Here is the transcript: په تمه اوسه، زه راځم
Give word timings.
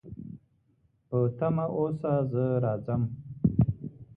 په 1.07 1.17
تمه 1.37 1.65
اوسه، 1.77 2.11
زه 2.31 2.43
راځم 2.63 3.01